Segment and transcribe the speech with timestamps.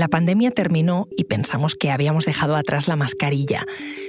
[0.00, 3.66] La pandemia terminó y pensamos que habíamos dejado atrás la mascarilla,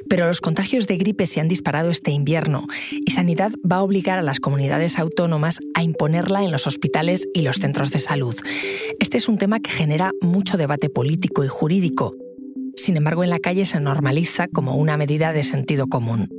[0.08, 2.66] pero los contagios de gripe se han disparado este invierno
[3.06, 7.42] y Sanidad va a obligar a las comunidades autónomas a imponerla en los hospitales y
[7.42, 8.38] los centros de salud.
[9.02, 12.16] Este es un tema que genera mucho debate político y jurídico.
[12.78, 16.30] Sin embargo, en la calle se normaliza como una medida de sentido común.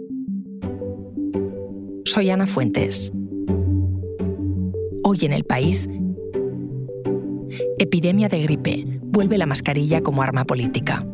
[2.07, 3.13] Soy Ana Fuentes.
[5.05, 5.91] Hoy en el país,
[7.83, 11.05] epidemia de gripe vuelve la mascarilla como arma política.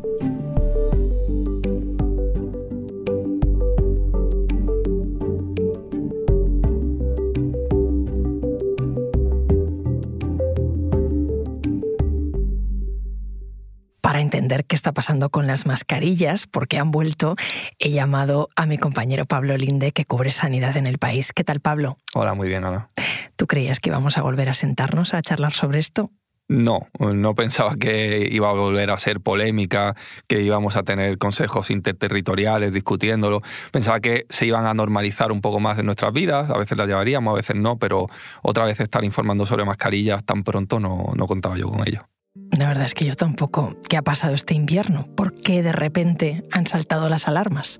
[14.01, 17.35] Para entender qué está pasando con las mascarillas, por qué han vuelto,
[17.77, 21.31] he llamado a mi compañero Pablo Linde, que cubre sanidad en el país.
[21.33, 21.97] ¿Qué tal, Pablo?
[22.15, 22.89] Hola, muy bien, Ana.
[23.35, 26.11] ¿Tú creías que íbamos a volver a sentarnos a charlar sobre esto?
[26.49, 29.95] No, no pensaba que iba a volver a ser polémica,
[30.27, 33.43] que íbamos a tener consejos interterritoriales discutiéndolo.
[33.71, 36.87] Pensaba que se iban a normalizar un poco más en nuestras vidas, a veces las
[36.87, 38.07] llevaríamos, a veces no, pero
[38.41, 42.09] otra vez estar informando sobre mascarillas tan pronto no, no contaba yo con ello.
[42.57, 43.75] La verdad es que yo tampoco.
[43.87, 45.07] ¿Qué ha pasado este invierno?
[45.15, 47.79] ¿Por qué de repente han saltado las alarmas?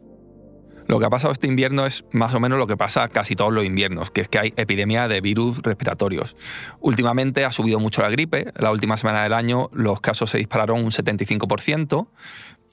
[0.89, 3.53] Lo que ha pasado este invierno es más o menos lo que pasa casi todos
[3.53, 6.35] los inviernos, que es que hay epidemia de virus respiratorios.
[6.79, 10.83] Últimamente ha subido mucho la gripe, la última semana del año los casos se dispararon
[10.83, 12.07] un 75%,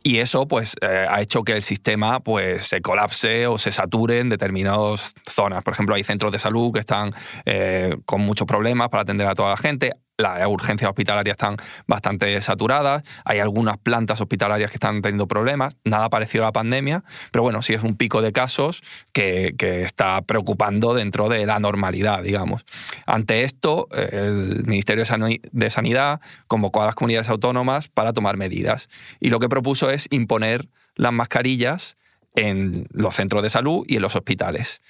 [0.02, 4.20] y eso pues, eh, ha hecho que el sistema pues, se colapse o se sature
[4.20, 5.62] en determinadas zonas.
[5.62, 7.12] Por ejemplo, hay centros de salud que están
[7.44, 12.40] eh, con muchos problemas para atender a toda la gente las urgencias hospitalarias están bastante
[12.40, 17.42] saturadas, hay algunas plantas hospitalarias que están teniendo problemas, nada parecido a la pandemia, pero
[17.42, 22.64] bueno, sí es un pico de casos que, está preocupando dentro de la normalidad, digamos.
[23.04, 25.04] Ante esto, el Ministerio
[25.52, 28.88] de Sanidad convocó a las comunidades autónomas para tomar medidas
[29.20, 31.96] y lo que propuso es imponer las mascarillas
[32.34, 34.82] en los centros de salud y en los hospitales.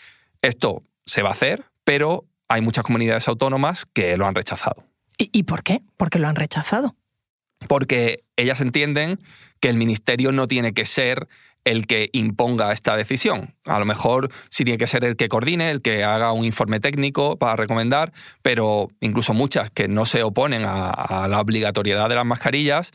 [0.43, 4.85] Esto se va a hacer, pero hay muchas comunidades autónomas que lo han rechazado.
[5.19, 5.81] ¿Y, por qué?
[5.97, 6.97] Porque lo han rechazado.
[7.69, 9.19] Porque ellas entienden
[9.61, 11.27] que el ministerio no tiene que ser
[11.65, 13.55] el que imponga esta decisión.
[13.65, 16.79] A lo mejor sí tiene que ser el que coordine, el que haga un informe
[16.79, 22.25] técnico para recomendar, pero incluso muchas que no se oponen a, la obligatoriedad de las
[22.25, 22.93] mascarillas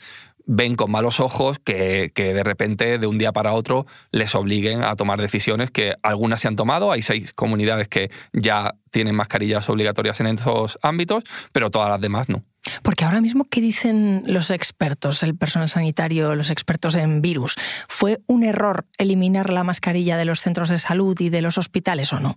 [0.53, 4.83] ven con malos ojos que, que, de repente, de un día para otro, les obliguen
[4.83, 6.91] a tomar decisiones que algunas se han tomado.
[6.91, 11.23] Hay seis comunidades que ya tienen mascarillas obligatorias en estos ámbitos,
[11.53, 12.43] pero todas las demás no.
[12.83, 17.55] Porque ahora mismo, ¿qué dicen los expertos, el personal sanitario, los expertos en virus?
[17.87, 22.11] ¿Fue un error eliminar la mascarilla de los centros de salud y de los hospitales
[22.11, 22.35] o no?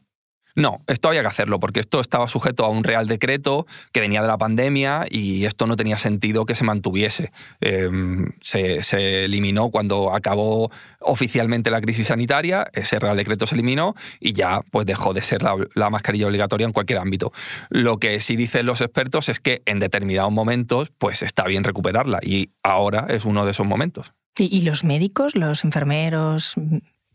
[0.57, 4.23] No, esto había que hacerlo porque esto estaba sujeto a un real decreto que venía
[4.23, 7.33] de la pandemia y esto no tenía sentido que se mantuviese.
[7.61, 10.71] Em, se, eliminó cuando acabó
[11.01, 15.43] oficialmente la crisis sanitaria, ese real decreto se eliminó y ya pues dejó de ser
[15.43, 17.33] la, mascarilla obligatoria en cualquier ámbito.
[17.69, 22.21] Lo que sí dicen los expertos es que en determinados momentos pues está bien recuperarla
[22.23, 24.13] y ahora es uno de esos momentos.
[24.39, 26.55] ¿Y los médicos, los enfermeros,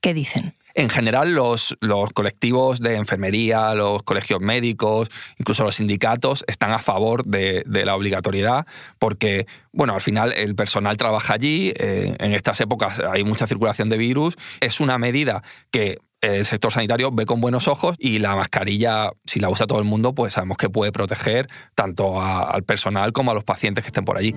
[0.02, 0.56] qué dicen?
[0.80, 6.80] En general los, los, colectivos de enfermería, los colegios médicos, incluso los sindicatos están a
[6.80, 8.66] favor de, la obligatoriedad
[8.98, 13.90] porque, bueno, al final el personal trabaja allí, eh, en estas épocas hay mucha circulación
[13.90, 18.36] de virus, es una medida que el sector sanitario ve con buenos ojos y la
[18.36, 23.12] mascarilla, si la usa todo el mundo, pues sabemos que puede proteger tanto al personal
[23.12, 24.34] como a los pacientes que estén por allí.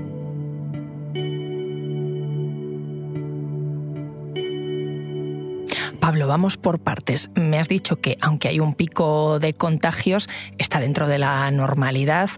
[6.02, 7.30] Pablo, vamos por partes.
[7.36, 12.28] Me has dicho que aunque hay un pico de contagios, está dentro de la normalidad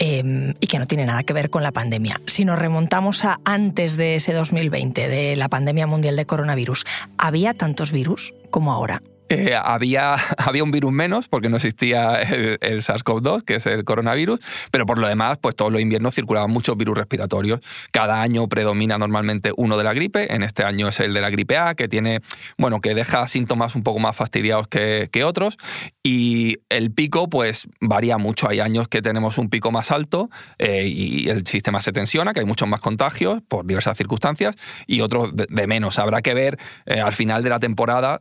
[0.00, 2.20] em, y que no tiene nada que ver con la pandemia.
[2.26, 6.84] Si nos remontamos a antes de ese 2020, de la pandemia mundial de coronavirus,
[7.16, 9.04] ¿había tantos virus como ahora?
[9.28, 14.40] Eh, había, había un virus menos porque no existía el, SARS-CoV-2, que es el coronavirus,
[14.70, 17.60] pero por lo demás, pues todos los inviernos circulaban muchos virus respiratorios.
[17.90, 21.30] Cada año predomina normalmente uno de la gripe, en este año es el de la
[21.30, 22.20] gripe A, que tiene,
[22.56, 25.56] bueno, que deja síntomas un poco más fastidiados que, otros,
[26.02, 28.48] y el pico, pues varía mucho.
[28.48, 32.40] Hay años que tenemos un pico más alto eh, y el sistema se tensiona, que
[32.40, 34.54] hay muchos más contagios por diversas circunstancias,
[34.86, 35.98] y otros de, menos.
[35.98, 38.20] Habrá que ver eh, al final de la temporada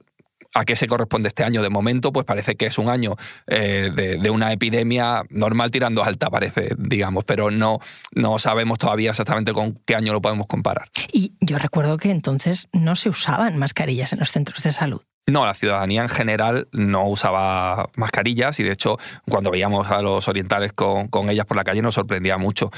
[0.56, 1.62] a qué se corresponde este año.
[1.62, 3.16] De momento, pues parece que es un año
[3.46, 7.80] eh, de, una epidemia normal tirando alta, parece, digamos, pero no,
[8.14, 10.90] no sabemos todavía exactamente con qué año lo podemos comparar.
[11.12, 15.02] Y yo recuerdo que entonces no se usaban mascarillas en los centros de salud.
[15.28, 18.98] No, la ciudadanía en general no usaba mascarillas y de hecho
[19.28, 22.72] cuando veíamos a los orientales con, con ellas por la calle nos sorprendía mucho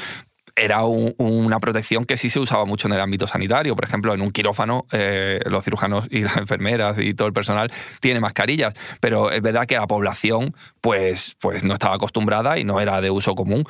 [0.58, 3.76] era una protección que sí se usaba mucho en el ámbito sanitario.
[3.76, 7.72] Por ejemplo, en un quirófano, eh, los cirujanos y las enfermeras y todo el personal
[8.02, 12.80] tiene mascarillas, pero es verdad que la población pues, pues no estaba acostumbrada y no
[12.82, 13.66] era de uso común.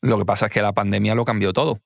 [0.00, 1.80] Lo que pasa es que la pandemia lo cambió todo.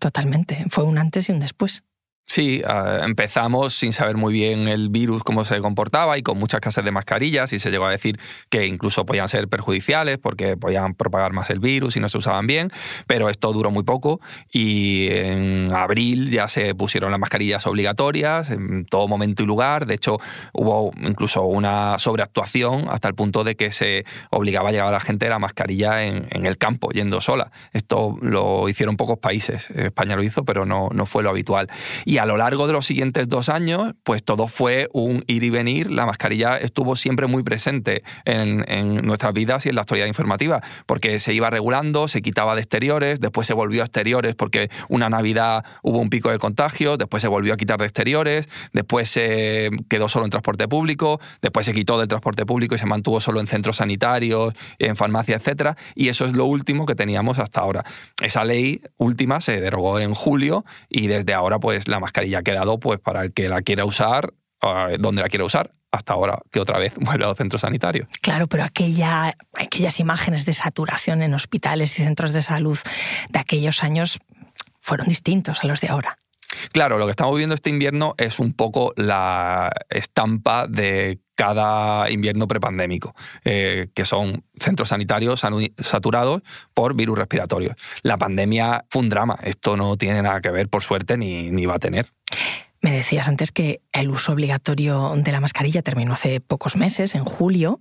[0.00, 1.84] Totalmente, fue un antes y un después.
[2.26, 6.60] Sí, ah, empezamos sin saber muy bien el virus cómo se comportaba y con muchas
[6.60, 8.18] casas de mascarillas y se llegó a decir
[8.50, 12.48] que incluso podían ser perjudiciales porque podían propagar más el virus y no se usaban
[12.48, 12.72] bien,
[13.06, 14.20] pero esto duró muy poco
[14.52, 19.86] y en abril ya se pusieron las mascarillas obligatorias en todo momento y lugar.
[19.86, 20.18] De hecho,
[20.52, 25.00] hubo incluso una sobreactuación hasta el punto de que se obligaba a llevar a la
[25.00, 27.52] gente la mascarilla en, el campo, yendo sola.
[27.72, 29.70] Esto lo hicieron pocos países.
[29.70, 31.68] España lo hizo, pero no, no fue lo habitual.
[32.18, 35.90] A lo largo de los siguientes dos años, pues todo fue un ir y venir.
[35.90, 38.66] La mascarilla estuvo siempre muy presente en,
[39.06, 43.20] nuestras vidas y en la actualidad informativa, porque se iba regulando, se quitaba de exteriores,
[43.20, 47.28] después se volvió a exteriores porque una Navidad hubo un pico de contagio, después se
[47.28, 51.98] volvió a quitar de exteriores, después se quedó solo en transporte público, después se quitó
[51.98, 55.76] del transporte público y se mantuvo solo en centros sanitarios, en farmacias, etc.
[55.94, 57.84] Y eso es lo último que teníamos hasta ahora.
[58.22, 62.78] Esa ley última se derogó en julio y desde ahora pues la mascarilla ha quedado
[62.78, 64.32] pues para el que la quiera usar,
[64.98, 68.08] donde la quiera usar, hasta ahora que otra vez vuelve a los centros sanitarios.
[68.22, 72.78] Claro, pero aquella, aquellas imágenes de saturación en hospitales y centros de salud
[73.30, 74.18] de aquellos años
[74.80, 76.18] fueron distintos a los de ahora.
[76.72, 82.48] Claro, lo que estamos viviendo este invierno es un poco la estampa de cada invierno
[82.48, 83.14] prepandémico,
[83.44, 85.44] eh, que son centros sanitarios
[85.78, 86.42] saturados
[86.74, 87.76] por virus respiratorios.
[88.02, 91.66] La pandemia fue un drama, esto no tiene nada que ver, por suerte, ni, ni
[91.66, 92.10] va a tener.
[92.80, 97.24] Me decías antes que el uso obligatorio de la mascarilla terminó hace pocos meses, en
[97.24, 97.78] julio,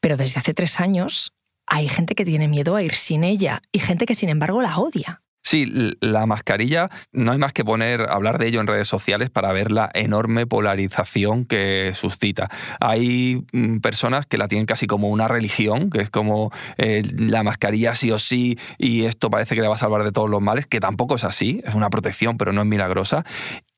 [0.00, 1.32] pero desde hace tres años
[1.66, 4.78] hay gente que tiene miedo a ir sin ella y gente que sin embargo la
[4.78, 5.22] odia.
[5.42, 9.52] Sí, la mascarilla no hay más que poner, hablar de ello en redes sociales para
[9.52, 12.48] ver la enorme polarización que suscita.
[12.78, 17.42] Hay mm, personas que la tienen casi como una religión, que es como eh, la
[17.42, 20.42] mascarilla sí o sí y esto parece que le va a salvar de todos los
[20.42, 23.24] males, que tampoco es así, es una protección, pero no es milagrosa.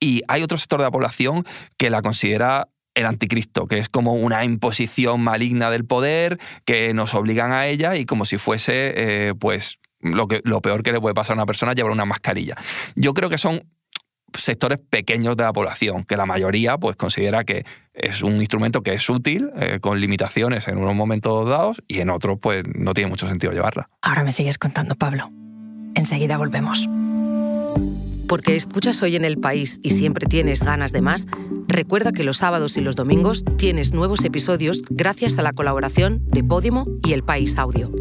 [0.01, 1.45] Y hay otro sector de la población
[1.77, 7.15] que la considera el anticristo, que es como una imposición maligna del poder que nos
[7.15, 11.01] obligan a ella y como si fuese, eh, pues, lo, que, lo peor que le
[11.01, 12.57] puede pasar a una persona es llevar una mascarilla.
[12.95, 13.63] Yo creo que son
[14.35, 17.65] sectores pequeños de la población, que la mayoría pues considera que
[17.95, 22.11] es un instrumento que es útil, eh, con limitaciones en unos momentos dados, y en
[22.11, 23.89] otros pues no tiene mucho sentido llevarla.
[24.01, 25.31] Ahora me sigues contando, Pablo.
[25.95, 26.89] Enseguida volvemos.
[28.29, 31.27] Porque escuchas hoy en el país y siempre tienes ganas de más,
[31.69, 36.43] recuerda que los sábados y los domingos tienes nuevos episodios gracias a la colaboración de
[36.43, 37.93] Podimo y El País Audio.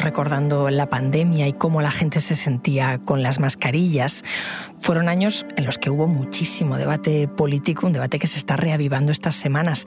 [0.00, 4.24] Recordando la pandemia y cómo la gente se sentía con las mascarillas,
[4.80, 9.12] fueron años en los que hubo muchísimo debate político, un debate que se está reavivando
[9.12, 9.86] estas semanas.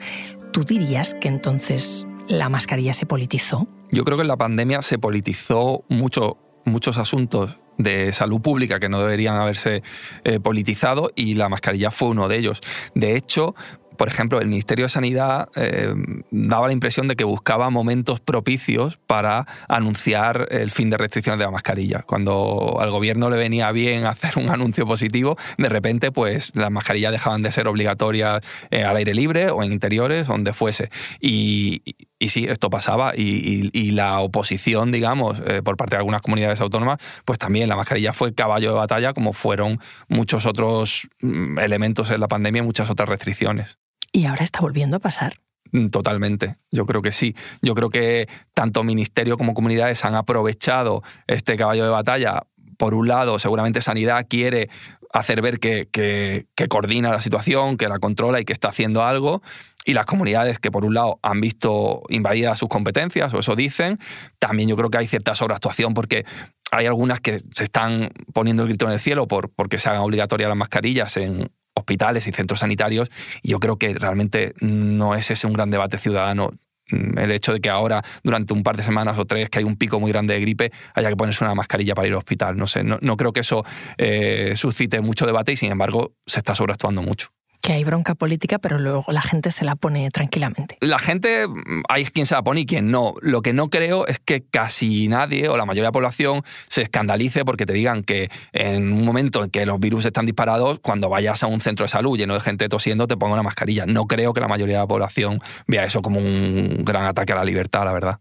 [0.52, 3.66] ¿Tú dirías que entonces la mascarilla se politizó?
[3.90, 8.88] Yo creo que en la pandemia se politizó mucho, muchos asuntos de salud pública que
[8.88, 9.82] no deberían haberse
[10.24, 12.60] eh, politizado y la mascarilla fue uno de ellos.
[12.94, 13.54] De hecho,
[13.96, 15.94] por ejemplo, el Ministerio de Sanidad eh,
[16.30, 21.44] daba la impresión de que buscaba momentos propicios para anunciar el fin de restricciones de
[21.44, 22.02] la mascarilla.
[22.02, 27.12] Cuando al gobierno le venía bien hacer un anuncio positivo, de repente pues las mascarillas
[27.12, 30.90] dejaban de ser obligatorias eh, al aire libre o en interiores, donde fuese.
[31.20, 31.82] Y,
[32.28, 37.38] sí, esto pasaba y, la oposición, digamos, eh, por parte de algunas comunidades autónomas, pues
[37.38, 42.28] también la mascarilla fue caballo de batalla como fueron muchos otros mm, elementos en la
[42.28, 43.78] pandemia y muchas otras restricciones.
[44.16, 45.34] ¿Y ahora está volviendo a pasar?
[45.72, 47.36] Mm, totalmente, yo creo que sí.
[47.60, 52.44] Yo creo que tanto ministerio como comunidades han aprovechado este caballo de batalla.
[52.78, 54.70] Por un lado, seguramente Sanidad quiere
[55.12, 59.42] hacer ver que, coordina la situación, que la controla y que está haciendo algo.
[59.84, 63.98] Y las comunidades que, por un lado, han visto invadidas sus competencias, o eso dicen,
[64.38, 66.24] también yo creo que hay cierta sobreactuación porque
[66.70, 70.00] hay algunas que se están poniendo el grito en el cielo por, porque se hagan
[70.00, 73.10] obligatorias las mascarillas en hospitales y centros sanitarios.
[73.42, 76.50] Y yo creo que realmente no es ese un gran debate ciudadano
[76.90, 79.64] mm, el hecho de que ahora, durante un par de semanas o tres, que hay
[79.64, 82.56] un pico muy grande de gripe, haya que ponerse una mascarilla para ir al hospital.
[82.56, 83.64] No sé, no, creo que eso
[83.98, 87.28] eh, suscite mucho debate y, sin embargo, se está sobreactuando mucho.
[87.66, 90.78] Que hay bronca política, pero luego la gente se la pone tranquilamente.
[90.78, 91.48] La gente,
[91.88, 93.14] hay quien se la pone y quien no.
[93.22, 96.82] Lo que no creo es que casi nadie o la mayoría de la población se
[96.82, 101.08] escandalice porque te digan que en un momento en que los virus están disparados, cuando
[101.08, 103.84] vayas a un centro de salud lleno de gente tosiendo, te ponga una mascarilla.
[103.84, 107.36] No creo que la mayoría de la población vea eso como un gran ataque a
[107.36, 108.20] la libertad, la verdad.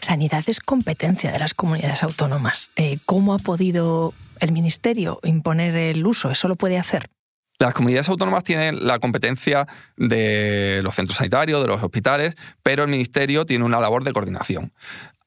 [0.00, 2.70] Sanidad es competencia de las comunidades autónomas.
[2.76, 6.30] Eh, ¿Cómo ha podido el Ministerio imponer el uso?
[6.30, 7.08] ¿Eso lo puede hacer?
[7.58, 12.90] Las comunidades autónomas tienen la competencia de los centros sanitarios, de los hospitales, pero el
[12.90, 14.72] Ministerio tiene una labor de coordinación.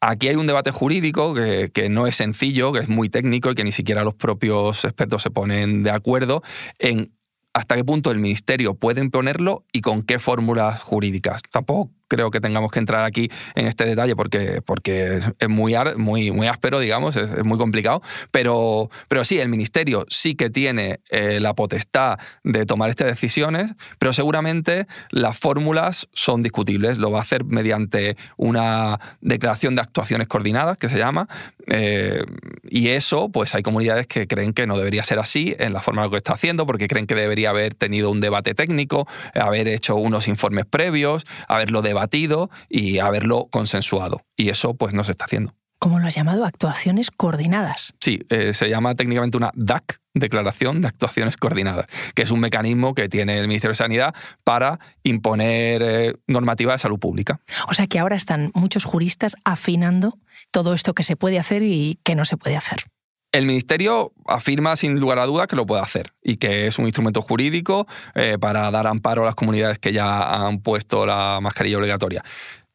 [0.02, 3.56] Aquí hay un debate jurídico que, que, no es sencillo, que es muy técnico y
[3.56, 6.44] que ni siquiera los propios expertos se ponen de acuerdo
[6.80, 7.14] en
[7.54, 11.42] hasta qué punto el Ministerio puede imponerlo y con qué fórmulas jurídicas.
[11.50, 16.32] Tampoco creo que tengamos que entrar aquí en este detalle porque, porque es muy, muy,
[16.32, 21.40] muy áspero, digamos, es, muy complicado, pero, pero sí, el Ministerio sí que tiene eh,
[21.40, 26.98] la potestad de tomar estas decisiones, pero seguramente las fórmulas son discutibles.
[26.98, 31.28] Lo va a hacer mediante una declaración de actuaciones coordinadas, que se llama,
[31.68, 32.24] eh,
[32.70, 36.04] y eso, pues hay comunidades que creen que no debería ser así en la forma
[36.04, 39.68] en la que está haciendo, porque creen que debería haber tenido un debate técnico, haber
[39.68, 44.22] hecho unos informes previos, haberlo debatido debatido y haberlo consensuado.
[44.36, 45.54] Y eso pues no se está haciendo.
[45.80, 46.46] ¿Cómo lo has llamado?
[46.46, 47.94] Actuaciones coordinadas.
[48.00, 51.86] Sí, eh, se llama técnicamente una DAC, Declaración de Actuaciones Coordinadas,
[52.16, 56.80] que es un mecanismo que tiene el Ministerio de Sanidad para imponer eh, normativa de
[56.80, 57.40] salud pública.
[57.68, 60.18] O sea que ahora están muchos juristas afinando
[60.52, 62.86] todo esto que se puede hacer y que no se puede hacer.
[63.32, 66.86] El Ministerio afirma sin lugar a duda que lo puede hacer y que es un
[66.86, 71.78] instrumento jurídico eh, para dar amparo a las comunidades que ya han puesto la mascarilla
[71.78, 72.24] obligatoria.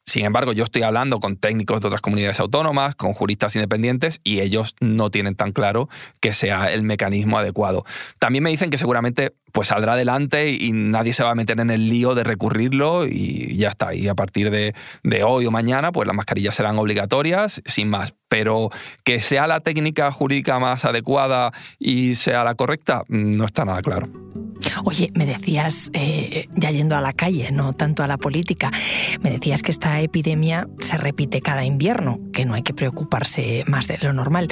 [0.05, 4.41] Sin embargo, yo estoy hablando con técnicos de otras comunidades autónomas, con juristas independientes, y
[4.41, 5.89] ellos no tienen tan claro
[6.21, 7.85] que sea el mecanismo adecuado.
[8.19, 11.71] También me dicen que seguramente pues saldrá adelante y nadie se va a meter en
[11.71, 13.95] el lío de recurrirlo y ya está.
[13.95, 18.15] Y a partir de, de hoy o mañana, pues las mascarillas serán obligatorias, sin más.
[18.29, 18.71] Pero
[19.05, 24.09] que sea la técnica jurídica más adecuada y sea la correcta, no está nada claro.
[24.85, 28.71] Oye, me decías, eh, ya yendo a la calle, no tanto a la política,
[29.21, 33.87] me decías que esta epidemia se repite cada invierno, que no hay que preocuparse más
[33.87, 34.49] de lo normal.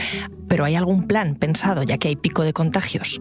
[0.48, 3.20] Pero ¿hay algún plan pensado ya que hay pico de contagios?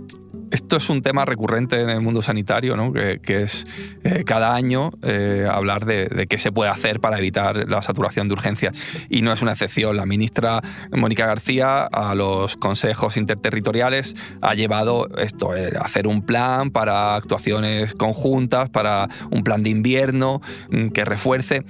[0.52, 2.92] Esto es un tema recurrente en el mundo sanitario, ¿no?
[2.92, 3.68] que, es
[4.04, 8.34] eh, cada año eh, hablar de, qué se puede hacer para evitar la saturación de
[8.34, 8.76] urgencias.
[9.10, 9.96] Y no es una excepción.
[9.96, 16.72] La ministra Mónica García a los consejos interterritoriales ha llevado esto, eh, hacer un plan
[16.72, 20.42] para actuaciones conjuntas, para un plan de invierno
[20.72, 21.64] mm, que refuerce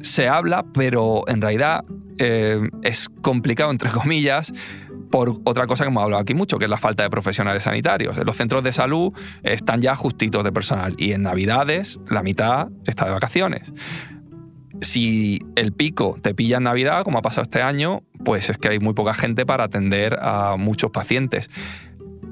[0.00, 1.84] se habla, pero en realidad
[2.16, 4.52] es complicado, entre comillas,
[5.14, 8.16] por otra cosa que hemos hablado aquí mucho, que es la falta de profesionales sanitarios.
[8.26, 9.12] Los centros de salud
[9.44, 13.72] están ya justitos de personal y en Navidades la mitad está de vacaciones.
[14.80, 18.70] Si el pico te pilla en Navidad, como ha pasado este año, pues es que
[18.70, 21.48] hay muy poca gente para atender a muchos pacientes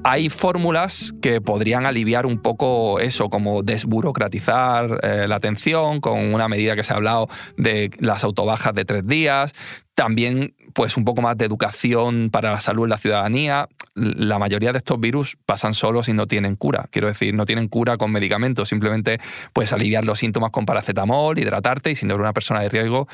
[0.05, 6.49] hay fórmulas que podrían aliviar un poco eso, como desburocratizar eh, la atención, con una
[6.49, 9.53] medida que se ha hablado de las autobajas de tres días,
[9.95, 13.67] también pues un poco más de educación para la salud en la ciudadanía.
[13.95, 16.87] La mayoría de estos virus pasan solos y no tienen cura.
[16.91, 18.69] Quiero decir, no tienen cura con medicamentos.
[18.69, 19.19] Simplemente
[19.53, 23.07] puedes aliviar los síntomas con paracetamol, hidratarte y si no eres una persona de riesgo,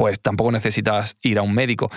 [0.00, 1.90] pues tampoco necesitas ir a un médico.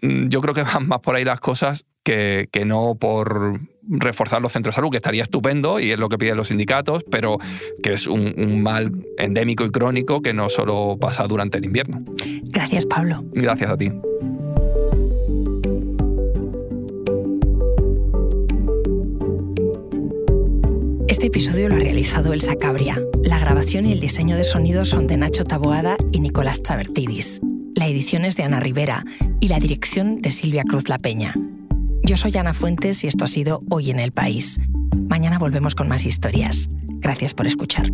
[0.00, 4.52] Mm, yo creo que van más por ahí las cosas que, no por reforzar los
[4.52, 7.38] centros de salud, que estaría estupendo y es lo que piden los sindicatos, pero
[7.82, 12.02] que es un, mal endémico y crónico que no solo pasa durante el invierno.
[12.44, 13.24] Gracias, Pablo.
[13.32, 13.92] Gracias a ti.
[21.20, 22.98] Este episodio lo ha realizado Elsa Cabria.
[23.22, 27.42] La grabación y el diseño de sonido son de Nacho Taboada y Nicolás Chabertidis.
[27.74, 29.04] La edición es de Ana Rivera
[29.38, 31.34] y la dirección de Silvia Cruz La Peña.
[32.02, 34.60] Yo soy Ana Fuentes y esto ha sido Hoy en el País.
[35.10, 36.70] Mañana volvemos con más historias.
[37.02, 37.90] Gracias por escuchar.